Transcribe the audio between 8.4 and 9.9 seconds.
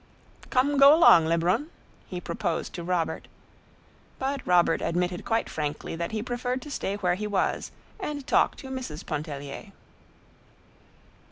to Mrs. Pontellier.